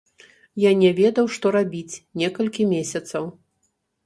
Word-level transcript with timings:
Я 0.61 0.71
не 0.79 0.89
ведаў, 0.99 1.29
што 1.35 1.51
рабіць, 1.57 1.99
некалькі 2.23 2.67
месяцаў. 2.73 3.23